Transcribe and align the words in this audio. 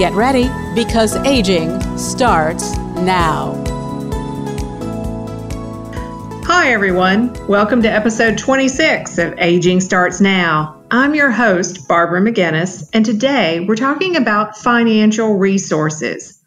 Get 0.00 0.14
ready 0.14 0.48
because 0.74 1.14
aging 1.26 1.78
starts 1.98 2.74
now. 2.96 3.52
Hi, 6.46 6.72
everyone. 6.72 7.34
Welcome 7.46 7.82
to 7.82 7.92
episode 7.92 8.38
26 8.38 9.18
of 9.18 9.34
Aging 9.36 9.82
Starts 9.82 10.18
Now. 10.18 10.80
I'm 10.90 11.14
your 11.14 11.30
host, 11.30 11.86
Barbara 11.86 12.22
McGinnis, 12.22 12.88
and 12.94 13.04
today 13.04 13.60
we're 13.60 13.76
talking 13.76 14.16
about 14.16 14.56
financial 14.56 15.36
resources. 15.36 16.42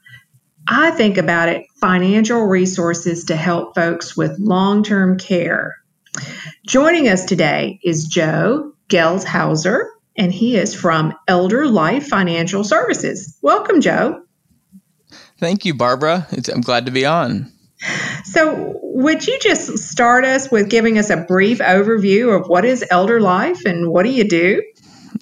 I 0.68 0.90
think 0.90 1.20
about 1.20 1.48
it 1.48 1.68
financial 1.76 2.48
resources 2.48 3.26
to 3.26 3.36
help 3.36 3.76
folks 3.76 4.18
with 4.18 4.40
long 4.40 4.82
term 4.82 5.20
care. 5.20 5.76
Joining 6.66 7.08
us 7.08 7.26
today 7.26 7.80
is 7.84 8.08
Joe 8.08 8.74
Gelshauser, 8.90 9.90
and 10.16 10.32
he 10.32 10.56
is 10.56 10.76
from 10.76 11.14
Elder 11.28 11.68
Life 11.68 12.08
Financial 12.08 12.64
Services. 12.64 13.38
Welcome, 13.42 13.82
Joe. 13.82 14.24
Thank 15.40 15.66
you, 15.66 15.74
Barbara. 15.74 16.28
It's, 16.32 16.50
I'm 16.50 16.62
glad 16.62 16.86
to 16.86 16.92
be 16.92 17.06
on. 17.06 17.52
So, 18.24 18.80
would 18.82 19.28
you 19.28 19.38
just 19.40 19.78
start 19.78 20.24
us 20.24 20.50
with 20.50 20.70
giving 20.70 20.98
us 20.98 21.10
a 21.10 21.18
brief 21.18 21.60
overview 21.60 22.40
of 22.40 22.48
what 22.48 22.64
is 22.64 22.86
Elder 22.90 23.20
Life 23.20 23.66
and 23.66 23.90
what 23.90 24.04
do 24.04 24.12
you 24.12 24.24
do? 24.24 24.64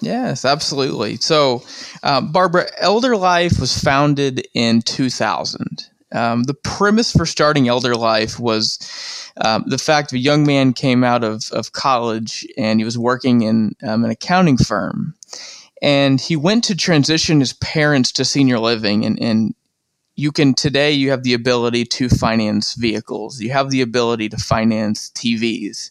Yes, 0.02 0.46
absolutely. 0.46 1.18
So, 1.18 1.64
uh, 2.04 2.22
Barbara, 2.22 2.68
Elder 2.78 3.18
Life 3.18 3.60
was 3.60 3.78
founded 3.78 4.48
in 4.54 4.82
2000. 4.82 5.90
Um, 6.14 6.44
the 6.44 6.54
premise 6.54 7.12
for 7.12 7.26
starting 7.26 7.68
Elder 7.68 7.96
Life 7.96 8.40
was 8.40 8.80
um, 9.38 9.64
the 9.68 9.78
fact 9.78 10.10
that 10.10 10.18
a 10.18 10.20
young 10.20 10.46
man 10.46 10.74
came 10.74 11.04
out 11.04 11.24
of, 11.24 11.50
of 11.52 11.72
college 11.72 12.46
and 12.58 12.80
he 12.80 12.84
was 12.84 12.98
working 12.98 13.42
in 13.42 13.76
um, 13.84 14.04
an 14.04 14.12
accounting 14.12 14.58
firm. 14.58 15.16
And 15.82 16.22
he 16.22 16.36
went 16.36 16.64
to 16.66 16.76
transition 16.76 17.40
his 17.40 17.54
parents 17.54 18.12
to 18.14 18.26
senior 18.26 18.60
living 18.60 19.06
and, 19.06 19.22
and 19.22 19.56
you 20.16 20.32
can 20.32 20.54
today 20.54 20.92
you 20.92 21.10
have 21.10 21.24
the 21.24 21.34
ability 21.34 21.86
to 21.86 22.10
finance 22.10 22.76
vehicles. 22.76 23.42
You 23.42 23.52
have 23.52 23.72
the 23.72 23.82
ability 23.82 24.30
to 24.30 24.38
finance 24.38 25.10
tvs 25.16 25.90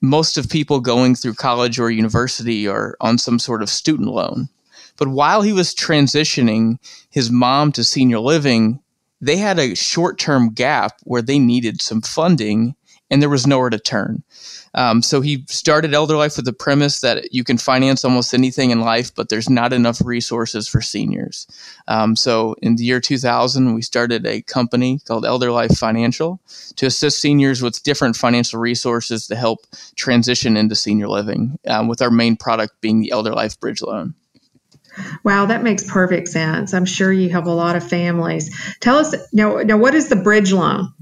most 0.00 0.38
of 0.38 0.48
people 0.48 0.80
going 0.80 1.14
through 1.14 1.34
college 1.34 1.78
or 1.78 1.90
university 1.90 2.68
are 2.68 2.96
on 3.00 3.18
some 3.18 3.38
sort 3.38 3.62
of 3.62 3.68
student 3.68 4.08
loan. 4.08 4.48
But 4.96 5.08
while 5.08 5.42
he 5.42 5.52
was 5.52 5.74
transitioning 5.74 6.78
his 7.10 7.30
mom 7.30 7.72
to 7.72 7.84
senior 7.84 8.20
living 8.20 8.80
they 9.20 9.36
had 9.36 9.58
a 9.58 9.74
short-term 9.74 10.52
gap 10.52 10.92
where 11.04 11.22
they 11.22 11.38
needed 11.38 11.82
some 11.82 12.00
funding 12.00 12.74
and 13.10 13.22
there 13.22 13.30
was 13.30 13.46
nowhere 13.46 13.70
to 13.70 13.78
turn 13.78 14.22
um, 14.74 15.02
so 15.02 15.20
he 15.20 15.44
started 15.48 15.94
Elder 15.94 16.16
Life 16.16 16.36
with 16.36 16.44
the 16.44 16.52
premise 16.52 17.00
that 17.00 17.32
you 17.32 17.44
can 17.44 17.58
finance 17.58 18.04
almost 18.04 18.34
anything 18.34 18.70
in 18.70 18.80
life, 18.80 19.14
but 19.14 19.28
there's 19.28 19.50
not 19.50 19.72
enough 19.72 20.00
resources 20.04 20.68
for 20.68 20.80
seniors. 20.80 21.46
Um, 21.88 22.16
so 22.16 22.54
in 22.62 22.76
the 22.76 22.84
year 22.84 23.00
2000, 23.00 23.74
we 23.74 23.82
started 23.82 24.26
a 24.26 24.42
company 24.42 25.00
called 25.06 25.24
Elder 25.24 25.50
Life 25.50 25.76
Financial 25.76 26.40
to 26.76 26.86
assist 26.86 27.20
seniors 27.20 27.62
with 27.62 27.82
different 27.82 28.16
financial 28.16 28.60
resources 28.60 29.26
to 29.26 29.36
help 29.36 29.66
transition 29.96 30.56
into 30.56 30.74
senior 30.74 31.08
living, 31.08 31.58
um, 31.66 31.88
with 31.88 32.02
our 32.02 32.10
main 32.10 32.36
product 32.36 32.80
being 32.80 33.00
the 33.00 33.10
Elder 33.10 33.32
Life 33.32 33.58
Bridge 33.58 33.82
Loan. 33.82 34.14
Wow, 35.24 35.46
that 35.46 35.62
makes 35.62 35.84
perfect 35.90 36.28
sense. 36.28 36.74
I'm 36.74 36.84
sure 36.84 37.12
you 37.12 37.30
have 37.30 37.46
a 37.46 37.52
lot 37.52 37.76
of 37.76 37.88
families. 37.88 38.54
Tell 38.80 38.96
us 38.96 39.14
now, 39.32 39.56
now 39.58 39.76
what 39.76 39.94
is 39.94 40.08
the 40.08 40.16
bridge 40.16 40.52
loan? 40.52 40.92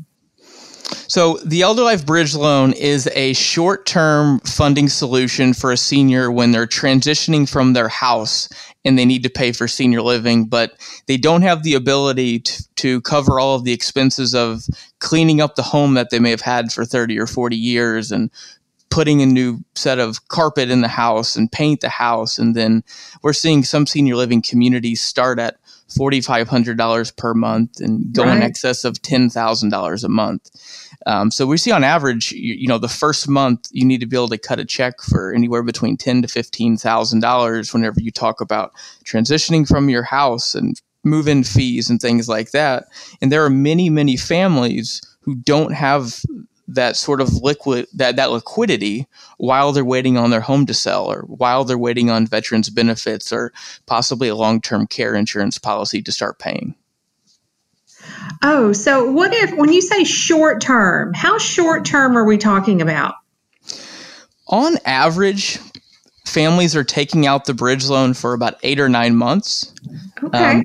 So, 1.09 1.39
the 1.45 1.63
Elder 1.63 1.83
Life 1.83 2.07
Bridge 2.07 2.35
Loan 2.35 2.73
is 2.73 3.09
a 3.15 3.33
short 3.33 3.87
term 3.87 4.41
funding 4.41 4.89
solution 4.89 5.53
for 5.53 5.73
a 5.73 5.77
senior 5.77 6.31
when 6.31 6.53
they're 6.53 6.67
transitioning 6.67 7.49
from 7.49 7.73
their 7.73 7.89
house 7.89 8.49
and 8.85 8.99
they 8.99 9.05
need 9.05 9.23
to 9.25 9.31
pay 9.31 9.53
for 9.53 9.67
senior 9.67 10.03
living, 10.03 10.47
but 10.47 10.73
they 11.07 11.17
don't 11.17 11.43
have 11.43 11.65
the 11.65 11.75
ability 11.75 12.41
to, 12.41 12.75
to 12.77 13.01
cover 13.03 13.41
all 13.41 13.57
of 13.57 13.65
the 13.65 13.73
expenses 13.73 14.35
of 14.35 14.63
cleaning 15.01 15.41
up 15.41 15.57
the 15.57 15.63
home 15.63 15.95
that 15.95 16.11
they 16.11 16.21
may 16.21 16.31
have 16.31 16.41
had 16.41 16.73
for 16.73 16.85
30 16.85 17.19
or 17.19 17.27
40 17.27 17.57
years 17.57 18.13
and 18.13 18.31
putting 18.97 19.21
a 19.21 19.27
new 19.27 19.63
set 19.75 19.99
of 19.99 20.27
carpet 20.29 20.71
in 20.71 20.81
the 20.81 20.89
house 20.89 21.37
and 21.37 21.53
paint 21.53 21.83
the 21.83 21.89
house. 21.91 22.39
And 22.39 22.55
then 22.55 22.83
we're 23.21 23.35
seeing 23.35 23.63
some 23.63 23.87
senior 23.87 24.17
living 24.17 24.41
communities 24.41 25.03
start 25.03 25.39
at 25.39 25.59
$4,500 25.91 27.15
per 27.15 27.35
month 27.35 27.79
and 27.79 28.11
go 28.15 28.25
right. 28.25 28.39
in 28.39 28.43
excess 28.43 28.87
of 28.87 28.95
$10,000 28.95 30.05
a 30.05 30.09
month. 30.09 30.51
Um, 31.05 31.31
so 31.31 31.45
we 31.45 31.59
see 31.59 31.73
on 31.73 31.85
average, 31.85 32.33
you, 32.33 32.55
you, 32.55 32.69
know, 32.69 32.79
the 32.79 32.89
first 32.89 33.29
month 33.29 33.69
you 33.71 33.85
need 33.85 34.01
to 34.01 34.07
be 34.07 34.17
able 34.17 34.29
to 34.29 34.39
cut 34.39 34.61
a 34.61 34.65
check 34.65 35.03
for 35.03 35.31
anywhere 35.31 35.63
between 35.63 35.99
ten 35.99 36.23
to 36.23 36.29
fifteen 36.29 36.79
thousand 36.79 37.21
dollars. 37.21 37.75
Whenever 37.75 38.01
you 38.01 38.11
talk 38.11 38.41
about 38.41 38.73
transitioning 39.05 39.69
from 39.69 39.91
your 39.91 40.03
house 40.05 40.55
and 40.55 40.81
move-in 41.05 41.45
fees 41.45 41.91
and 41.91 42.01
things 42.01 42.31
like 42.31 42.53
that, 42.53 42.87
and 43.21 43.31
there 43.31 43.45
are 43.45 43.51
many, 43.51 43.91
many 43.91 44.17
families 44.17 45.03
who 45.21 45.35
don't 45.37 45.75
have 45.75 46.25
that 46.69 46.97
sort 46.97 47.21
of 47.21 47.33
liquid 47.43 47.87
that, 47.95 48.17
that 48.17 48.31
liquidity 48.31 49.07
while 49.39 49.73
they're 49.73 49.85
waiting 49.85 50.17
on 50.17 50.31
their 50.31 50.41
home 50.41 50.67
to 50.67 50.75
sell 50.75 51.07
or 51.07 51.23
while 51.23 51.65
they're 51.65 51.79
waiting 51.79 52.11
on 52.11 52.27
veterans 52.27 52.71
benefits 52.71 53.33
or 53.33 53.53
possibly 53.87 54.29
a 54.29 54.35
long-term 54.35 54.87
care 54.87 55.15
insurance 55.15 55.59
policy 55.59 56.03
to 56.03 56.13
start 56.13 56.39
paying. 56.39 56.75
Oh 58.43 58.73
so 58.73 59.11
what 59.11 59.33
if 59.33 59.57
when 59.57 59.73
you 59.73 59.81
say 59.81 60.05
short 60.05 60.61
term 60.61 61.13
how 61.15 61.39
short 61.39 61.85
term 61.85 62.17
are 62.17 62.25
we 62.25 62.39
talking 62.39 62.83
about? 62.83 63.15
On 64.49 64.77
average 64.85 65.59
families 66.25 66.77
are 66.77 66.85
taking 66.85 67.27
out 67.27 67.47
the 67.47 67.55
bridge 67.55 67.89
loan 67.89 68.15
for 68.15 68.35
about 68.35 68.59
eight 68.63 68.79
or 68.79 68.89
nine 68.89 69.17
months. 69.17 69.73
Okay. 70.23 70.57
Um, 70.57 70.65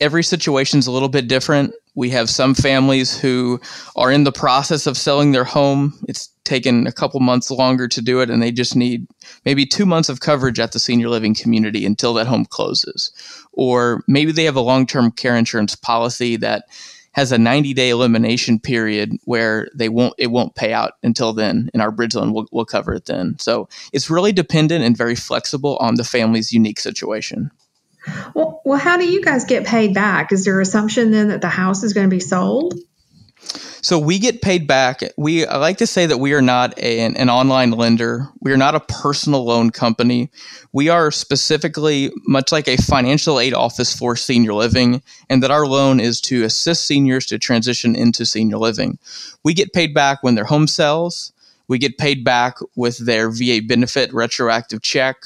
every 0.00 0.22
situation 0.22 0.78
is 0.78 0.86
a 0.86 0.92
little 0.92 1.08
bit 1.08 1.28
different 1.28 1.74
we 1.94 2.10
have 2.10 2.30
some 2.30 2.54
families 2.54 3.18
who 3.18 3.60
are 3.96 4.12
in 4.12 4.24
the 4.24 4.32
process 4.32 4.86
of 4.86 4.96
selling 4.96 5.32
their 5.32 5.44
home. 5.44 5.98
It's 6.08 6.28
taken 6.44 6.86
a 6.86 6.92
couple 6.92 7.20
months 7.20 7.50
longer 7.50 7.88
to 7.88 8.00
do 8.00 8.20
it, 8.20 8.30
and 8.30 8.42
they 8.42 8.52
just 8.52 8.76
need 8.76 9.06
maybe 9.44 9.66
two 9.66 9.86
months 9.86 10.08
of 10.08 10.20
coverage 10.20 10.60
at 10.60 10.72
the 10.72 10.78
senior 10.78 11.08
living 11.08 11.34
community 11.34 11.84
until 11.84 12.14
that 12.14 12.26
home 12.26 12.46
closes. 12.46 13.12
Or 13.52 14.04
maybe 14.06 14.32
they 14.32 14.44
have 14.44 14.56
a 14.56 14.60
long 14.60 14.86
term 14.86 15.10
care 15.10 15.36
insurance 15.36 15.74
policy 15.74 16.36
that 16.36 16.64
has 17.12 17.32
a 17.32 17.38
90 17.38 17.74
day 17.74 17.90
elimination 17.90 18.60
period 18.60 19.12
where 19.24 19.68
they 19.74 19.88
won't 19.88 20.14
it 20.16 20.28
won't 20.28 20.54
pay 20.54 20.72
out 20.72 20.92
until 21.02 21.32
then 21.32 21.68
and 21.74 21.82
our 21.82 21.90
bridge 21.90 22.14
loan 22.14 22.32
will, 22.32 22.46
will 22.52 22.64
cover 22.64 22.94
it 22.94 23.06
then 23.06 23.36
so 23.40 23.68
it's 23.92 24.08
really 24.08 24.30
dependent 24.30 24.84
and 24.84 24.96
very 24.96 25.16
flexible 25.16 25.76
on 25.78 25.96
the 25.96 26.04
family's 26.04 26.52
unique 26.52 26.78
situation 26.78 27.50
well, 28.34 28.60
well, 28.64 28.78
how 28.78 28.96
do 28.96 29.10
you 29.10 29.22
guys 29.22 29.44
get 29.44 29.66
paid 29.66 29.94
back? 29.94 30.32
Is 30.32 30.44
there 30.44 30.56
an 30.56 30.62
assumption 30.62 31.10
then 31.10 31.28
that 31.28 31.40
the 31.40 31.48
house 31.48 31.82
is 31.82 31.92
going 31.92 32.08
to 32.08 32.14
be 32.14 32.20
sold? 32.20 32.74
So 33.82 33.98
we 33.98 34.18
get 34.18 34.42
paid 34.42 34.66
back. 34.66 35.00
We 35.16 35.46
I 35.46 35.56
like 35.56 35.78
to 35.78 35.86
say 35.86 36.04
that 36.06 36.18
we 36.18 36.34
are 36.34 36.42
not 36.42 36.78
a, 36.78 37.00
an, 37.00 37.16
an, 37.16 37.30
online 37.30 37.70
lender. 37.70 38.28
We 38.40 38.52
are 38.52 38.58
not 38.58 38.74
a 38.74 38.80
personal 38.80 39.44
loan 39.44 39.70
company. 39.70 40.30
We 40.72 40.90
are 40.90 41.10
specifically 41.10 42.12
much 42.26 42.52
like 42.52 42.68
a 42.68 42.76
financial 42.76 43.40
aid 43.40 43.54
office 43.54 43.96
for 43.96 44.16
senior 44.16 44.52
living, 44.52 45.02
and 45.30 45.42
that 45.42 45.50
our 45.50 45.66
loan 45.66 45.98
is 45.98 46.20
to 46.22 46.44
assist 46.44 46.86
seniors 46.86 47.24
to 47.26 47.38
transition 47.38 47.96
into 47.96 48.26
senior 48.26 48.58
living. 48.58 48.98
We 49.44 49.54
get 49.54 49.72
paid 49.72 49.94
back 49.94 50.22
when 50.22 50.34
their 50.34 50.44
home 50.44 50.66
sells. 50.66 51.32
We 51.66 51.78
get 51.78 51.98
paid 51.98 52.24
back 52.24 52.56
with 52.76 52.98
their 52.98 53.30
VA 53.30 53.60
benefit 53.66 54.12
retroactive 54.12 54.82
check 54.82 55.16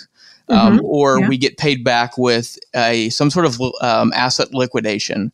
um, 0.48 0.78
mm-hmm. 0.78 0.84
or 0.84 1.20
yeah. 1.20 1.28
we 1.28 1.38
get 1.38 1.56
paid 1.56 1.84
back 1.84 2.18
with 2.18 2.58
a 2.74 3.08
some 3.10 3.30
sort 3.30 3.46
of 3.46 3.60
um, 3.80 4.12
asset 4.14 4.52
liquidation. 4.52 5.32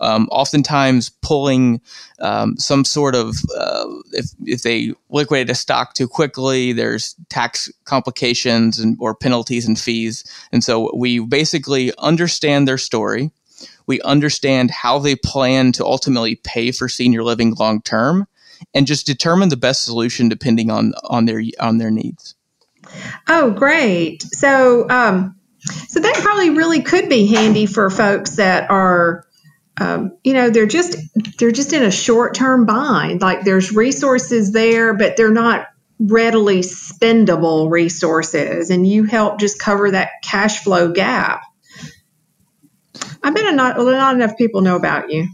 Um, 0.00 0.28
oftentimes, 0.32 1.10
pulling 1.20 1.80
um, 2.18 2.56
some 2.56 2.84
sort 2.84 3.14
of 3.14 3.36
uh, 3.56 3.86
if 4.12 4.26
if 4.44 4.62
they 4.62 4.94
liquidate 5.10 5.50
a 5.50 5.54
stock 5.54 5.94
too 5.94 6.08
quickly, 6.08 6.72
there's 6.72 7.14
tax 7.28 7.70
complications 7.84 8.78
and 8.78 8.96
or 9.00 9.14
penalties 9.14 9.66
and 9.66 9.78
fees, 9.78 10.24
and 10.50 10.64
so 10.64 10.94
we 10.96 11.20
basically 11.20 11.92
understand 11.98 12.66
their 12.66 12.78
story. 12.78 13.30
We 13.86 14.00
understand 14.02 14.70
how 14.70 14.98
they 14.98 15.14
plan 15.14 15.72
to 15.72 15.84
ultimately 15.84 16.36
pay 16.36 16.72
for 16.72 16.88
senior 16.88 17.22
living 17.22 17.54
long 17.54 17.82
term, 17.82 18.26
and 18.74 18.86
just 18.86 19.06
determine 19.06 19.50
the 19.50 19.56
best 19.56 19.84
solution 19.84 20.28
depending 20.28 20.70
on 20.70 20.94
on 21.04 21.26
their 21.26 21.42
on 21.60 21.78
their 21.78 21.90
needs. 21.90 22.34
Oh, 23.28 23.50
great. 23.50 24.22
So, 24.22 24.88
um, 24.88 25.36
So 25.88 26.00
that 26.00 26.14
probably 26.16 26.50
really 26.50 26.82
could 26.82 27.08
be 27.08 27.26
handy 27.26 27.66
for 27.66 27.88
folks 27.88 28.36
that 28.36 28.70
are, 28.70 29.26
um, 29.80 30.16
you 30.24 30.34
know, 30.34 30.50
they're 30.50 30.66
just 30.66 30.96
they're 31.38 31.52
just 31.52 31.72
in 31.72 31.82
a 31.82 31.90
short 31.90 32.34
term 32.34 32.66
bind. 32.66 33.20
Like 33.20 33.44
there's 33.44 33.72
resources 33.72 34.52
there, 34.52 34.94
but 34.94 35.16
they're 35.16 35.30
not 35.30 35.66
readily 36.00 36.60
spendable 36.60 37.70
resources, 37.70 38.70
and 38.70 38.86
you 38.86 39.04
help 39.04 39.38
just 39.38 39.60
cover 39.60 39.92
that 39.92 40.10
cash 40.22 40.64
flow 40.64 40.92
gap. 40.92 41.42
I 43.22 43.30
bet 43.30 43.54
not 43.54 43.78
not 43.78 44.14
enough 44.14 44.36
people 44.36 44.62
know 44.62 44.76
about 44.76 45.10
you. 45.10 45.28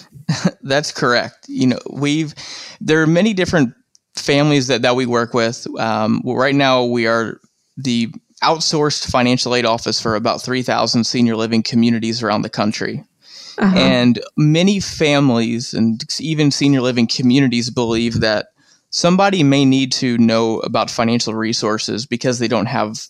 That's 0.62 0.92
correct. 0.92 1.46
You 1.48 1.68
know, 1.68 1.78
we've 1.90 2.34
there 2.80 3.02
are 3.02 3.06
many 3.06 3.34
different 3.34 3.74
families 4.20 4.66
that, 4.68 4.82
that 4.82 4.96
we 4.96 5.06
work 5.06 5.34
with. 5.34 5.66
Um, 5.78 6.22
right 6.24 6.54
now, 6.54 6.84
we 6.84 7.06
are 7.06 7.40
the 7.76 8.12
outsourced 8.42 9.10
financial 9.10 9.54
aid 9.54 9.64
office 9.64 10.00
for 10.00 10.14
about 10.14 10.42
3,000 10.42 11.04
senior 11.04 11.36
living 11.36 11.62
communities 11.62 12.22
around 12.22 12.42
the 12.42 12.50
country. 12.50 13.04
Uh-huh. 13.58 13.76
And 13.76 14.20
many 14.36 14.78
families 14.78 15.74
and 15.74 16.04
even 16.20 16.50
senior 16.50 16.80
living 16.80 17.08
communities 17.08 17.70
believe 17.70 18.20
that 18.20 18.48
somebody 18.90 19.42
may 19.42 19.64
need 19.64 19.90
to 19.92 20.16
know 20.18 20.60
about 20.60 20.90
financial 20.90 21.34
resources 21.34 22.06
because 22.06 22.38
they 22.38 22.48
don't 22.48 22.66
have 22.66 23.08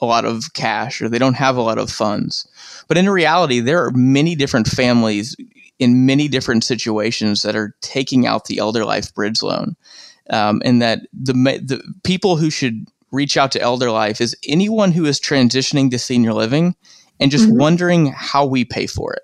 a 0.00 0.06
lot 0.06 0.24
of 0.24 0.52
cash 0.52 1.00
or 1.00 1.08
they 1.08 1.18
don't 1.18 1.34
have 1.34 1.56
a 1.56 1.62
lot 1.62 1.78
of 1.78 1.90
funds. 1.90 2.46
But 2.86 2.98
in 2.98 3.08
reality, 3.08 3.60
there 3.60 3.84
are 3.84 3.90
many 3.92 4.34
different 4.34 4.68
families 4.68 5.34
in 5.78 6.06
many 6.06 6.28
different 6.28 6.64
situations 6.64 7.42
that 7.42 7.56
are 7.56 7.74
taking 7.80 8.26
out 8.26 8.44
the 8.44 8.58
Elder 8.58 8.84
Life 8.84 9.14
Bridge 9.14 9.42
Loan. 9.42 9.76
Um, 10.30 10.60
and 10.64 10.82
that 10.82 11.00
the, 11.12 11.32
the 11.32 11.82
people 12.04 12.36
who 12.36 12.50
should 12.50 12.86
reach 13.10 13.36
out 13.36 13.52
to 13.52 13.60
Elder 13.60 13.90
Life 13.90 14.20
is 14.20 14.36
anyone 14.46 14.92
who 14.92 15.06
is 15.06 15.18
transitioning 15.18 15.90
to 15.90 15.98
senior 15.98 16.34
living 16.34 16.76
and 17.20 17.30
just 17.30 17.48
mm-hmm. 17.48 17.58
wondering 17.58 18.06
how 18.12 18.44
we 18.44 18.64
pay 18.64 18.86
for 18.86 19.14
it. 19.14 19.22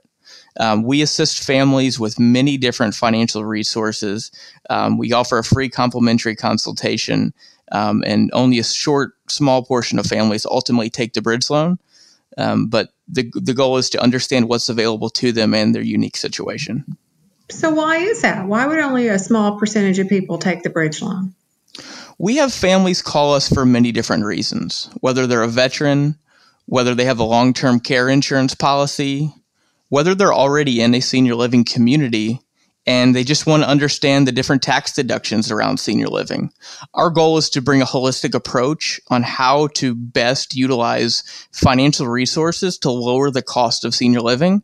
Um, 0.61 0.85
we 0.85 1.03
assist 1.03 1.43
families 1.43 1.99
with 1.99 2.19
many 2.19 2.57
different 2.57 2.95
financial 2.95 3.45
resources. 3.45 4.31
Um, 4.71 4.99
we 4.99 5.13
offer 5.13 5.39
a 5.39 5.45
free 5.45 5.69
complimentary 5.69 6.37
consultation, 6.37 7.35
um, 7.73 8.05
and 8.07 8.31
only 8.33 8.59
a 8.59 8.65
short, 8.65 9.15
small 9.29 9.65
portion 9.65 9.99
of 9.99 10.07
families 10.07 10.47
ultimately 10.47 10.91
take 10.91 11.15
the 11.15 11.23
bridge 11.23 11.51
loan. 11.51 11.79
Um, 12.39 12.69
but 12.69 12.91
the, 13.09 13.31
the 13.35 13.55
goal 13.55 13.77
is 13.77 13.91
to 13.91 14.03
understand 14.03 14.49
what's 14.49 14.69
available 14.69 15.11
to 15.11 15.33
them 15.33 15.55
and 15.55 15.75
their 15.75 15.83
unique 15.83 16.17
situation. 16.17 16.85
So, 17.51 17.71
why 17.71 17.99
is 17.99 18.23
that? 18.23 18.47
Why 18.47 18.67
would 18.67 18.79
only 18.79 19.09
a 19.09 19.19
small 19.19 19.59
percentage 19.59 19.99
of 19.99 20.09
people 20.09 20.39
take 20.39 20.63
the 20.63 20.71
bridge 20.71 21.03
loan? 21.03 21.35
We 22.19 22.37
have 22.37 22.53
families 22.53 23.03
call 23.03 23.35
us 23.35 23.49
for 23.49 23.67
many 23.67 23.93
different 23.93 24.25
reasons, 24.25 24.89
whether 25.01 25.27
they're 25.27 25.43
a 25.43 25.49
veteran, 25.49 26.19
whether 26.67 26.95
they 26.95 27.05
have 27.05 27.19
a 27.19 27.25
long 27.25 27.53
term 27.53 27.81
care 27.81 28.09
insurance 28.09 28.55
policy, 28.55 29.33
whether 29.89 30.15
they're 30.15 30.33
already 30.33 30.81
in 30.81 30.95
a 30.95 31.01
senior 31.01 31.35
living 31.35 31.65
community 31.65 32.41
and 32.87 33.15
they 33.15 33.25
just 33.25 33.47
want 33.47 33.63
to 33.63 33.69
understand 33.69 34.27
the 34.27 34.33
different 34.33 34.63
tax 34.63 34.93
deductions 34.93 35.51
around 35.51 35.79
senior 35.79 36.09
living. 36.09 36.51
Our 36.93 37.11
goal 37.11 37.39
is 37.39 37.49
to 37.51 37.63
bring 37.63 37.81
a 37.81 37.87
holistic 37.87 38.35
approach 38.35 39.01
on 39.09 39.23
how 39.23 39.69
to 39.75 39.95
best 39.95 40.55
utilize 40.55 41.23
financial 41.53 42.07
resources 42.07 42.79
to 42.79 42.91
lower 42.91 43.31
the 43.31 43.43
cost 43.43 43.85
of 43.85 43.95
senior 43.95 44.21
living. 44.21 44.63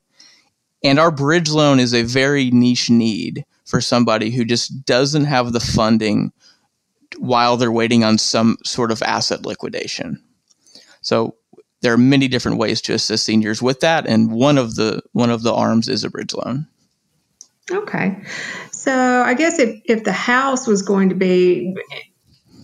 And 0.82 0.98
our 0.98 1.10
bridge 1.10 1.50
loan 1.50 1.78
is 1.78 1.92
a 1.92 2.02
very 2.02 2.50
niche 2.50 2.90
need 2.90 3.44
for 3.64 3.80
somebody 3.80 4.30
who 4.30 4.44
just 4.44 4.84
doesn't 4.84 5.24
have 5.24 5.52
the 5.52 5.60
funding 5.60 6.32
while 7.18 7.56
they're 7.56 7.72
waiting 7.72 8.04
on 8.04 8.18
some 8.18 8.56
sort 8.64 8.90
of 8.90 9.02
asset 9.02 9.44
liquidation. 9.44 10.22
So 11.02 11.36
there 11.80 11.92
are 11.92 11.98
many 11.98 12.28
different 12.28 12.58
ways 12.58 12.80
to 12.82 12.94
assist 12.94 13.24
seniors 13.24 13.62
with 13.62 13.80
that, 13.80 14.06
and 14.06 14.30
one 14.30 14.58
of 14.58 14.74
the 14.74 15.02
one 15.12 15.30
of 15.30 15.42
the 15.42 15.52
arms 15.52 15.88
is 15.88 16.04
a 16.04 16.10
bridge 16.10 16.34
loan. 16.34 16.66
Okay, 17.70 18.22
so 18.70 19.22
I 19.22 19.34
guess 19.34 19.58
if 19.58 19.80
if 19.84 20.04
the 20.04 20.12
house 20.12 20.66
was 20.66 20.82
going 20.82 21.08
to 21.08 21.14
be 21.14 21.74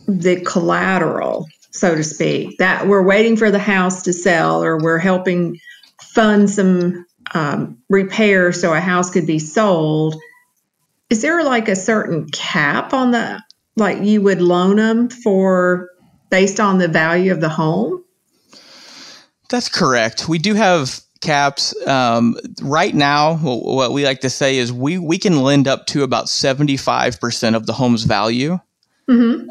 the 0.07 0.41
collateral, 0.43 1.47
so 1.71 1.95
to 1.95 2.05
speak, 2.05 2.59
that 2.59 2.87
we're 2.87 3.03
waiting 3.03 3.37
for 3.37 3.51
the 3.51 3.59
house 3.59 4.03
to 4.03 4.13
sell, 4.13 4.63
or 4.63 4.79
we're 4.79 4.99
helping 4.99 5.59
fund 6.01 6.51
some 6.51 7.07
um, 7.35 7.79
repair 7.89 8.53
so 8.53 8.73
a 8.73 8.81
house 8.81 9.11
could 9.11 9.27
be 9.27 9.39
sold. 9.39 10.17
Is 11.11 11.23
there 11.23 11.45
like 11.45 11.69
a 11.69 11.77
certain 11.77 12.29
cap 12.29 12.93
on 12.93 13.13
the 13.13 13.43
like 13.77 14.03
you 14.03 14.23
would 14.23 14.41
loan 14.41 14.77
them 14.77 15.09
for 15.09 15.91
based 16.31 16.61
on 16.61 16.79
the 16.79 16.89
value 16.89 17.33
of 17.33 17.41
the 17.41 17.49
home? 17.49 18.03
That's 19.49 19.69
correct. 19.69 20.29
We 20.29 20.39
do 20.39 20.55
have 20.55 21.01
caps. 21.21 21.75
Um, 21.87 22.37
right 22.63 22.95
now, 22.95 23.37
what 23.37 23.93
we 23.93 24.05
like 24.05 24.21
to 24.21 24.31
say 24.31 24.59
is 24.59 24.73
we, 24.73 24.99
we 24.99 25.19
can 25.19 25.43
lend 25.43 25.69
up 25.69 25.87
to 25.87 26.03
about 26.03 26.27
75% 26.27 27.55
of 27.55 27.67
the 27.67 27.73
home's 27.73 28.05
value. 28.05 28.59
Mm-hmm. 29.09 29.49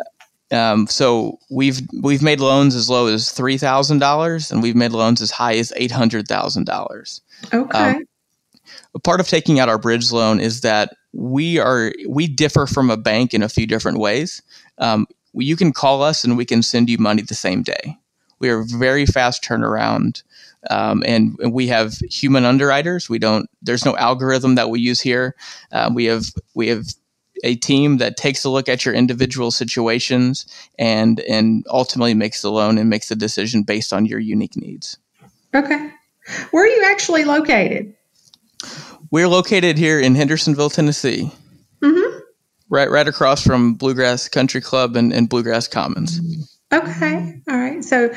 Um, 0.51 0.88
so 0.88 1.39
we've 1.50 1.81
we've 2.01 2.21
made 2.21 2.39
loans 2.39 2.75
as 2.75 2.89
low 2.89 3.07
as 3.07 3.31
three 3.31 3.57
thousand 3.57 4.00
dollars, 4.00 4.51
and 4.51 4.62
we've 4.62 4.75
made 4.75 4.92
loans 4.92 5.21
as 5.21 5.31
high 5.31 5.56
as 5.56 5.74
eight 5.75 5.92
hundred 5.92 6.27
thousand 6.27 6.65
dollars. 6.65 7.21
Okay. 7.53 7.80
Um, 7.80 8.06
part 9.03 9.19
of 9.19 9.27
taking 9.27 9.59
out 9.59 9.69
our 9.69 9.77
bridge 9.77 10.12
loan 10.12 10.39
is 10.39 10.62
that 10.62 10.95
we 11.13 11.59
are 11.59 11.94
we 12.07 12.27
differ 12.27 12.68
from 12.68 12.89
a 12.89 12.97
bank 12.97 13.33
in 13.33 13.42
a 13.42 13.50
few 13.50 13.65
different 13.65 14.00
ways. 14.00 14.42
Um, 14.77 15.07
you 15.33 15.56
can 15.56 15.74
call 15.74 16.01
us 16.01 16.24
and 16.24 16.38
we 16.38 16.45
can 16.45 16.62
send 16.62 16.89
you 16.89 16.97
money 16.97 17.21
the 17.21 17.36
same 17.36 17.63
day. 17.63 17.97
We 18.39 18.50
are 18.50 18.63
very 18.63 19.06
fast 19.06 19.44
turnaround, 19.44 20.21
um, 20.69 21.03
and, 21.06 21.38
and, 21.39 21.53
we 21.53 21.68
have 21.68 21.94
human 22.09 22.44
underwriters. 22.44 23.09
We 23.09 23.18
don't. 23.18 23.50
There's 23.62 23.86
no 23.86 23.95
algorithm 23.95 24.56
that 24.56 24.69
we 24.69 24.80
use 24.81 25.00
here. 25.00 25.36
Uh, 25.71 25.89
we 25.94 26.06
have 26.06 26.25
we 26.53 26.68
have 26.68 26.86
a 27.45 27.56
team 27.56 27.97
that 27.97 28.18
takes 28.18 28.44
a 28.44 28.50
look 28.50 28.68
at 28.68 28.86
your 28.86 28.94
individual 28.94 29.51
situations 29.51 30.45
and 30.77 31.21
and 31.21 31.65
ultimately 31.69 32.13
makes 32.13 32.42
the 32.42 32.51
loan 32.51 32.77
and 32.77 32.89
makes 32.89 33.07
the 33.07 33.15
decision 33.15 33.63
based 33.63 33.94
on 33.94 34.06
your 34.06 34.19
unique 34.19 34.57
needs. 34.57 34.97
Okay, 35.53 35.92
where 36.51 36.63
are 36.63 36.68
you 36.68 36.83
actually 36.86 37.24
located? 37.24 37.95
We're 39.12 39.27
located 39.27 39.77
here 39.77 40.00
in 40.00 40.15
Hendersonville, 40.15 40.71
Tennessee. 40.71 41.31
Mm-hmm. 41.81 42.19
Right, 42.68 42.89
right 42.89 43.07
across 43.07 43.44
from 43.44 43.75
Bluegrass 43.75 44.27
Country 44.27 44.59
Club 44.59 44.95
and, 44.95 45.13
and 45.13 45.30
Bluegrass 45.30 45.68
Commons. 45.68 46.19
Okay, 46.74 47.42
all 47.48 47.58
right. 47.58 47.84
So, 47.84 48.14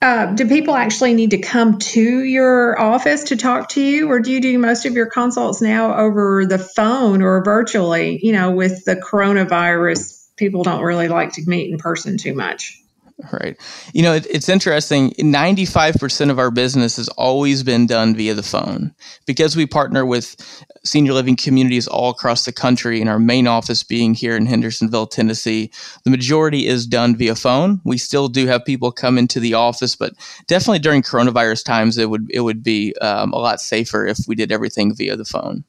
uh, 0.00 0.34
do 0.34 0.48
people 0.48 0.74
actually 0.74 1.14
need 1.14 1.30
to 1.30 1.38
come 1.38 1.78
to 1.78 2.24
your 2.24 2.80
office 2.80 3.24
to 3.24 3.36
talk 3.36 3.68
to 3.70 3.82
you, 3.82 4.10
or 4.10 4.20
do 4.20 4.32
you 4.32 4.40
do 4.40 4.58
most 4.58 4.86
of 4.86 4.94
your 4.94 5.06
consults 5.06 5.60
now 5.60 5.96
over 5.96 6.46
the 6.46 6.58
phone 6.58 7.22
or 7.22 7.44
virtually? 7.44 8.18
You 8.22 8.32
know, 8.32 8.52
with 8.52 8.84
the 8.84 8.96
coronavirus, 8.96 10.28
people 10.36 10.62
don't 10.62 10.82
really 10.82 11.08
like 11.08 11.34
to 11.34 11.42
meet 11.46 11.70
in 11.70 11.78
person 11.78 12.16
too 12.16 12.34
much. 12.34 12.82
Right. 13.32 13.56
You 13.92 14.02
know, 14.02 14.14
it, 14.14 14.26
it's 14.30 14.48
interesting. 14.48 15.10
95% 15.12 16.30
of 16.30 16.38
our 16.38 16.50
business 16.50 16.96
has 16.96 17.08
always 17.10 17.62
been 17.62 17.86
done 17.86 18.14
via 18.14 18.34
the 18.34 18.42
phone 18.42 18.94
because 19.26 19.56
we 19.56 19.66
partner 19.66 20.06
with 20.06 20.36
senior 20.84 21.12
living 21.12 21.36
communities 21.36 21.86
all 21.86 22.10
across 22.10 22.44
the 22.44 22.52
country 22.52 23.00
and 23.00 23.10
our 23.10 23.18
main 23.18 23.46
office 23.46 23.82
being 23.82 24.14
here 24.14 24.36
in 24.36 24.46
Hendersonville, 24.46 25.06
Tennessee. 25.06 25.70
The 26.04 26.10
majority 26.10 26.66
is 26.66 26.86
done 26.86 27.16
via 27.16 27.34
phone. 27.34 27.80
We 27.84 27.98
still 27.98 28.28
do 28.28 28.46
have 28.46 28.64
people 28.64 28.90
come 28.90 29.18
into 29.18 29.40
the 29.40 29.54
office, 29.54 29.96
but 29.96 30.14
definitely 30.46 30.78
during 30.78 31.02
coronavirus 31.02 31.64
times, 31.64 31.98
it 31.98 32.08
would, 32.08 32.28
it 32.30 32.40
would 32.40 32.62
be 32.62 32.94
um, 33.00 33.32
a 33.32 33.38
lot 33.38 33.60
safer 33.60 34.06
if 34.06 34.18
we 34.26 34.34
did 34.34 34.52
everything 34.52 34.94
via 34.94 35.16
the 35.16 35.24
phone. 35.24 35.64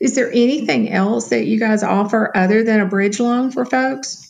Is 0.00 0.14
there 0.14 0.30
anything 0.30 0.92
else 0.92 1.30
that 1.30 1.46
you 1.46 1.58
guys 1.58 1.82
offer 1.82 2.30
other 2.36 2.62
than 2.62 2.80
a 2.80 2.86
bridge 2.86 3.18
loan 3.18 3.50
for 3.50 3.64
folks? 3.64 4.27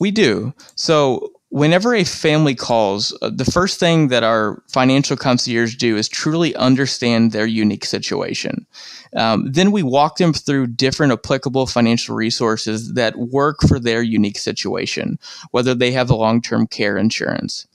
We 0.00 0.10
do. 0.10 0.52
So 0.74 1.30
whenever 1.54 1.94
a 1.94 2.02
family 2.02 2.56
calls, 2.56 3.16
uh, 3.22 3.30
the 3.32 3.44
first 3.44 3.78
thing 3.78 4.08
that 4.08 4.24
our 4.24 4.60
financial 4.68 5.16
concierge 5.16 5.76
do 5.76 5.96
is 5.96 6.08
truly 6.08 6.52
understand 6.56 7.30
their 7.30 7.46
unique 7.46 7.84
situation. 7.84 8.66
Um, 9.14 9.52
then 9.52 9.70
we 9.70 9.84
walk 9.84 10.16
them 10.16 10.32
through 10.32 10.66
different 10.66 11.12
applicable 11.12 11.68
financial 11.68 12.16
resources 12.16 12.94
that 12.94 13.16
work 13.16 13.58
for 13.68 13.78
their 13.78 14.02
unique 14.02 14.38
situation, 14.38 15.16
whether 15.52 15.76
they 15.76 15.92
have 15.92 16.10
a 16.10 16.16
long 16.16 16.42
term 16.42 16.66
care 16.66 16.96
insurance, 16.96 17.68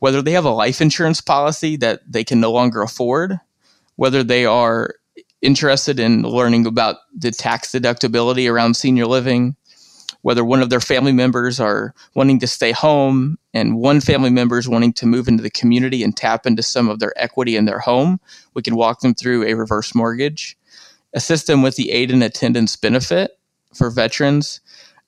whether 0.00 0.22
they 0.22 0.32
have 0.32 0.44
a 0.44 0.50
life 0.50 0.80
insurance 0.80 1.20
policy 1.20 1.76
that 1.76 2.00
they 2.10 2.24
can 2.24 2.40
no 2.40 2.50
longer 2.50 2.82
afford, 2.82 3.38
whether 3.94 4.24
they 4.24 4.44
are 4.44 4.96
interested 5.40 6.00
in 6.00 6.22
learning 6.22 6.66
about 6.66 6.96
the 7.16 7.30
tax 7.30 7.70
deductibility 7.70 8.50
around 8.50 8.74
senior 8.74 9.06
living 9.06 9.54
whether 10.22 10.44
one 10.44 10.62
of 10.62 10.70
their 10.70 10.80
family 10.80 11.12
members 11.12 11.58
are 11.58 11.94
wanting 12.14 12.38
to 12.40 12.46
stay 12.46 12.72
home 12.72 13.38
and 13.54 13.78
one 13.78 14.00
family 14.00 14.30
member 14.30 14.58
is 14.58 14.68
wanting 14.68 14.92
to 14.92 15.06
move 15.06 15.28
into 15.28 15.42
the 15.42 15.50
community 15.50 16.02
and 16.02 16.16
tap 16.16 16.46
into 16.46 16.62
some 16.62 16.88
of 16.88 16.98
their 16.98 17.12
equity 17.16 17.56
in 17.56 17.64
their 17.64 17.78
home, 17.78 18.20
we 18.54 18.62
can 18.62 18.76
walk 18.76 19.00
them 19.00 19.14
through 19.14 19.44
a 19.44 19.54
reverse 19.54 19.94
mortgage, 19.94 20.56
assist 21.14 21.46
them 21.46 21.62
with 21.62 21.76
the 21.76 21.90
aid 21.90 22.10
and 22.10 22.22
attendance 22.22 22.76
benefit 22.76 23.38
for 23.74 23.90
veterans. 23.90 24.60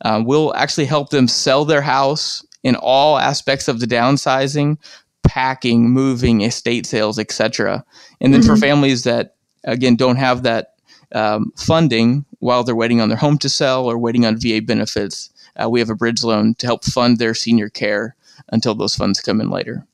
Uh, 0.03 0.23
we'll 0.25 0.55
actually 0.55 0.87
help 0.87 1.11
them 1.11 1.29
sell 1.29 1.65
their 1.65 1.83
house 1.83 2.45
in 2.63 2.75
all 2.77 3.19
aspects 3.19 3.69
of 3.69 3.81
the 3.81 3.87
downsizing, 3.87 4.79
packing, 5.23 5.91
moving, 5.91 6.43
estate 6.43 6.87
sales, 6.87 7.19
etc. 7.19 7.85
And 8.21 8.33
then 8.33 8.41
mm-hmm. 8.41 8.55
for 8.55 8.57
families 8.57 9.05
that 9.05 9.37
again 9.65 9.97
don't 9.97 10.17
have 10.17 10.43
that 10.43 10.75
um, 11.15 11.53
funding 11.57 12.25
while 12.43 12.65
they're 12.65 12.75
waiting 12.75 13.01
on 13.01 13.09
their 13.09 13.17
home 13.17 13.39
to 13.39 13.49
sell 13.49 13.87
or 13.87 13.97
waiting 13.97 14.27
on 14.27 14.37
VA 14.37 14.61
benefits, 14.61 15.31
uh, 15.63 15.71
we 15.71 15.79
have 15.79 15.91
a 15.91 15.95
bridge 15.95 16.25
loan 16.25 16.55
to 16.57 16.67
help 16.67 16.85
fund 16.85 17.19
their 17.19 17.35
senior 17.35 17.69
care 17.69 18.17
until 18.51 18.75
those 18.75 18.97
funds 18.97 19.21
come 19.21 19.41
in 19.41 19.49
later. 19.49 19.87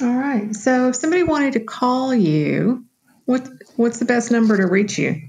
All 0.00 0.16
right. 0.16 0.56
So 0.56 0.88
if 0.88 0.96
somebody 0.96 1.22
wanted 1.22 1.52
to 1.52 1.60
call 1.60 2.14
you, 2.14 2.82
what 3.26 3.46
what's 3.76 3.98
the 3.98 4.06
best 4.06 4.30
number 4.30 4.56
to 4.56 4.66
reach 4.66 4.96
you? 4.98 5.20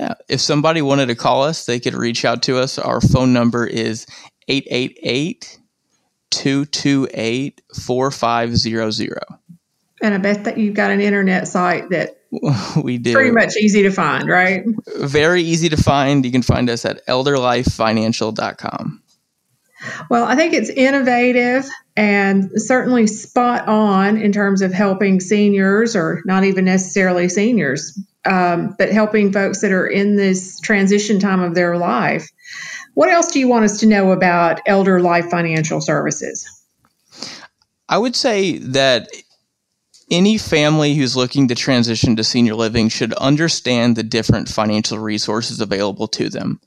Yeah, 0.00 0.14
if 0.28 0.40
somebody 0.40 0.80
wanted 0.80 1.06
to 1.06 1.14
call 1.14 1.42
us, 1.42 1.66
they 1.66 1.78
could 1.78 1.94
reach 1.94 2.24
out 2.24 2.42
to 2.44 2.56
us. 2.56 2.78
Our 2.78 3.02
phone 3.02 3.34
number 3.34 3.66
is 3.66 4.06
888 4.48 5.58
228 6.30 7.60
4500. 7.74 9.18
And 10.00 10.14
I 10.14 10.18
bet 10.18 10.44
that 10.44 10.56
you've 10.56 10.74
got 10.74 10.90
an 10.90 11.02
internet 11.02 11.46
site 11.46 11.90
that 11.90 12.23
we 12.82 12.98
do. 12.98 13.12
Pretty 13.12 13.30
much 13.30 13.56
easy 13.56 13.82
to 13.82 13.90
find, 13.90 14.28
right? 14.28 14.64
Very 14.96 15.42
easy 15.42 15.68
to 15.68 15.76
find. 15.76 16.24
You 16.24 16.32
can 16.32 16.42
find 16.42 16.70
us 16.70 16.84
at 16.84 17.06
elderlifefinancial.com. 17.06 19.02
Well, 20.08 20.24
I 20.24 20.34
think 20.34 20.54
it's 20.54 20.70
innovative 20.70 21.66
and 21.96 22.50
certainly 22.56 23.06
spot 23.06 23.68
on 23.68 24.16
in 24.16 24.32
terms 24.32 24.62
of 24.62 24.72
helping 24.72 25.20
seniors, 25.20 25.94
or 25.94 26.22
not 26.24 26.44
even 26.44 26.64
necessarily 26.64 27.28
seniors, 27.28 27.98
um, 28.24 28.74
but 28.78 28.90
helping 28.90 29.32
folks 29.32 29.60
that 29.60 29.72
are 29.72 29.86
in 29.86 30.16
this 30.16 30.58
transition 30.60 31.20
time 31.20 31.40
of 31.40 31.54
their 31.54 31.76
life. 31.76 32.30
What 32.94 33.10
else 33.10 33.32
do 33.32 33.40
you 33.40 33.48
want 33.48 33.64
us 33.64 33.80
to 33.80 33.86
know 33.86 34.12
about 34.12 34.60
Elder 34.66 35.00
Life 35.00 35.30
Financial 35.30 35.80
Services? 35.80 36.48
I 37.88 37.98
would 37.98 38.16
say 38.16 38.58
that 38.58 39.08
any 40.10 40.38
family 40.38 40.94
who's 40.94 41.16
looking 41.16 41.48
to 41.48 41.54
transition 41.54 42.16
to 42.16 42.24
senior 42.24 42.54
living 42.54 42.88
should 42.88 43.12
understand 43.14 43.96
the 43.96 44.02
different 44.02 44.48
financial 44.48 44.98
resources 44.98 45.60
available 45.60 46.08
to 46.08 46.28
them. 46.28 46.60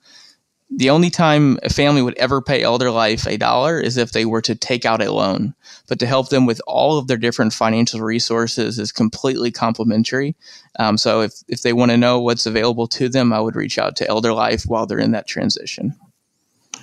The 0.69 0.89
only 0.89 1.09
time 1.09 1.57
a 1.63 1.69
family 1.69 2.01
would 2.01 2.17
ever 2.17 2.41
pay 2.41 2.61
Elder 2.61 2.91
Life 2.91 3.25
a 3.25 3.37
dollar 3.37 3.79
is 3.79 3.95
if 3.95 4.11
they 4.11 4.25
were 4.25 4.41
to 4.41 4.53
take 4.53 4.85
out 4.85 5.01
a 5.01 5.11
loan. 5.11 5.53
But 5.87 5.99
to 5.99 6.05
help 6.05 6.29
them 6.29 6.45
with 6.45 6.61
all 6.67 6.97
of 6.97 7.07
their 7.07 7.17
different 7.17 7.53
financial 7.53 8.01
resources 8.01 8.77
is 8.77 8.91
completely 8.91 9.49
complimentary. 9.49 10.35
Um, 10.77 10.97
so 10.97 11.21
if, 11.21 11.33
if 11.47 11.61
they 11.61 11.71
want 11.71 11.91
to 11.91 11.97
know 11.97 12.19
what's 12.19 12.45
available 12.45 12.87
to 12.89 13.07
them, 13.07 13.31
I 13.31 13.39
would 13.39 13.55
reach 13.55 13.77
out 13.77 13.95
to 13.97 14.07
Elder 14.09 14.33
Life 14.33 14.63
while 14.63 14.85
they're 14.85 14.99
in 14.99 15.11
that 15.11 15.27
transition. 15.27 15.95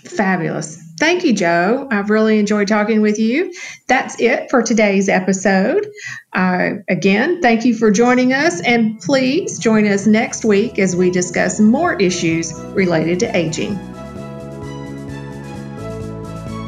Fabulous. 0.05 0.83
Thank 0.99 1.25
you, 1.25 1.33
Joe. 1.33 1.89
I've 1.91 2.09
really 2.09 2.39
enjoyed 2.39 2.69
talking 2.69 3.01
with 3.01 3.19
you. 3.19 3.53
That's 3.89 4.21
it 4.21 4.49
for 4.49 4.63
today's 4.63 5.09
episode. 5.09 5.89
Uh, 6.33 6.75
again, 6.89 7.43
thank 7.43 7.65
you 7.65 7.75
for 7.75 7.91
joining 7.91 8.33
us, 8.33 8.61
and 8.61 9.01
please 9.01 9.59
join 9.59 9.87
us 9.87 10.07
next 10.07 10.45
week 10.45 10.79
as 10.79 10.95
we 10.95 11.11
discuss 11.11 11.59
more 11.59 11.95
issues 11.95 12.53
related 12.75 13.21
to 13.21 13.37
aging. 13.37 13.77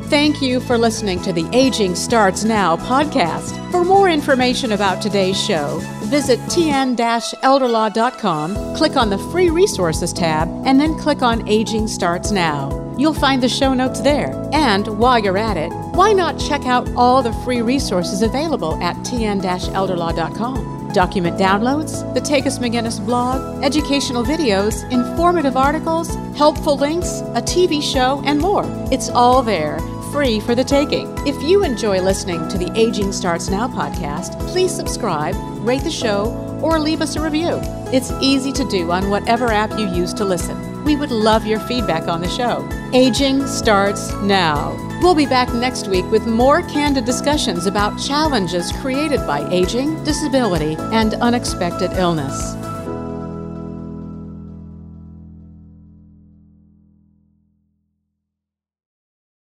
Thank 0.07 0.41
you 0.41 0.61
for 0.61 0.79
listening 0.79 1.21
to 1.23 1.33
the 1.33 1.49
Aging 1.53 1.97
Starts 1.97 2.45
Now 2.45 2.77
podcast. 2.77 3.73
For 3.73 3.85
more 3.85 4.09
information 4.09 4.71
about 4.73 5.03
today's 5.03 5.41
show, 5.41 5.81
visit 6.05 6.39
tn-elderlaw.com, 6.41 8.77
click 8.77 8.97
on 8.97 9.11
the 9.11 9.19
Free 9.19 9.51
Resources 9.51 10.13
tab, 10.13 10.49
and 10.65 10.81
then 10.81 10.97
click 10.97 11.23
on 11.23 11.49
Aging 11.49 11.89
Starts 11.89 12.31
Now. 12.31 12.86
You'll 12.99 13.15
find 13.15 13.43
the 13.43 13.49
show 13.49 13.75
notes 13.75 14.01
there. 14.01 14.33
And 14.53 14.87
while 14.99 15.19
you're 15.19 15.37
at 15.37 15.57
it, 15.57 15.71
why 15.95 16.13
not 16.13 16.39
check 16.39 16.67
out 16.67 16.89
all 16.97 17.23
the 17.23 17.33
free 17.45 17.61
resources 17.61 18.23
available 18.23 18.81
at 18.83 18.97
tn-elderlaw.com? 18.99 20.93
Document 20.93 21.39
downloads, 21.39 22.15
the 22.15 22.21
Takacs 22.21 22.59
McGinnis 22.59 23.05
blog, 23.05 23.63
educational 23.63 24.25
videos, 24.25 24.91
informative 24.91 25.57
articles, 25.57 26.15
helpful 26.37 26.77
links, 26.79 27.21
a 27.35 27.43
TV 27.43 27.83
show, 27.83 28.23
and 28.25 28.41
more. 28.41 28.65
It's 28.91 29.11
all 29.11 29.43
there 29.43 29.79
free 30.11 30.41
for 30.41 30.55
the 30.55 30.65
taking. 30.65 31.13
If 31.27 31.43
you 31.43 31.63
enjoy 31.65 32.01
listening 32.01 32.49
to 32.49 32.57
the 32.57 32.73
Aging 32.75 33.13
Starts 33.13 33.51
Now 33.51 33.69
podcast, 33.69 34.39
please 34.49 34.75
subscribe, 34.75 35.35
rate 35.59 35.83
the 35.83 35.91
show, 35.91 36.33
or 36.63 36.79
leave 36.79 37.03
us 37.03 37.17
a 37.17 37.21
review. 37.21 37.61
It's 37.93 38.11
easy 38.23 38.53
to 38.53 38.67
do 38.69 38.91
on 38.91 39.11
whatever 39.11 39.49
app 39.53 39.79
you 39.79 39.87
use 39.89 40.15
to 40.15 40.25
listen. 40.25 40.85
We 40.85 40.97
would 40.97 41.11
love 41.11 41.45
your 41.45 41.61
feedback 41.61 42.09
on 42.09 42.23
the 42.23 42.31
show. 42.31 42.67
Aging 42.93 43.47
starts 43.47 44.13
now. 44.23 44.71
We'll 45.03 45.17
be 45.17 45.27
back 45.27 45.53
next 45.53 45.89
week 45.89 46.09
with 46.11 46.27
more 46.27 46.63
candid 46.63 47.05
discussions 47.05 47.67
about 47.67 47.99
challenges 47.99 48.71
created 48.81 49.27
by 49.27 49.47
aging, 49.51 50.03
disability, 50.05 50.77
and 50.79 51.15
unexpected 51.15 51.93
illness. 51.95 52.55